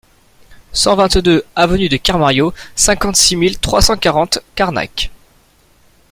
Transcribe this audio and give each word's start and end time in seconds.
cent 0.73 0.95
vingt-deux 0.95 1.43
avenue 1.55 1.87
de 1.87 1.95
Kermario, 1.97 2.55
cinquante-six 2.75 3.35
mille 3.35 3.59
trois 3.59 3.83
cent 3.83 3.97
quarante 3.97 4.39
Carnac 4.55 5.11